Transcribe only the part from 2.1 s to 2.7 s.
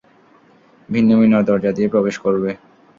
করবে।